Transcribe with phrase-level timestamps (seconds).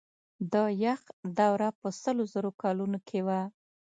[0.53, 1.01] د یخ
[1.39, 3.41] دوره په سلو زرو کلونو کې وه.